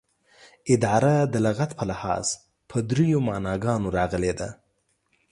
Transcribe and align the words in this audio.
اداره 0.73 1.13
دلغت 1.33 1.71
په 1.77 1.83
لحاظ 1.91 2.25
په 2.69 2.77
دریو 2.89 3.19
معناګانو 3.29 3.87
راغلې 3.97 4.33
ده 4.39 4.49